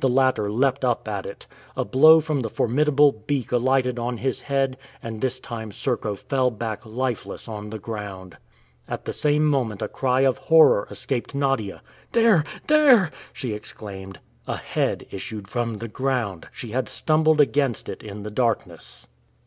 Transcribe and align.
The 0.00 0.08
latter 0.08 0.50
leapt 0.50 0.86
up 0.86 1.06
at 1.06 1.26
it. 1.26 1.46
A 1.76 1.84
blow 1.84 2.20
from 2.22 2.40
the 2.40 2.48
formidable 2.48 3.12
beak 3.12 3.52
alighted 3.52 3.98
on 3.98 4.16
his 4.16 4.40
head, 4.40 4.78
and 5.02 5.20
this 5.20 5.38
time 5.38 5.70
Serko 5.70 6.14
fell 6.14 6.50
back 6.50 6.86
lifeless 6.86 7.46
on 7.46 7.68
the 7.68 7.78
ground. 7.78 8.38
At 8.88 9.04
the 9.04 9.12
same 9.12 9.44
moment 9.44 9.82
a 9.82 9.88
cry 9.88 10.22
of 10.22 10.38
horror 10.38 10.88
escaped 10.90 11.34
Nadia. 11.34 11.82
"There... 12.12 12.42
there!" 12.68 13.10
she 13.34 13.52
exclaimed. 13.52 14.18
A 14.46 14.56
head 14.56 15.04
issued 15.10 15.46
from 15.46 15.76
the 15.76 15.88
ground! 15.88 16.48
She 16.52 16.70
had 16.70 16.88
stumbled 16.88 17.42
against 17.42 17.90
it 17.90 18.02
in 18.02 18.22
the 18.22 18.30
darkness. 18.30 19.08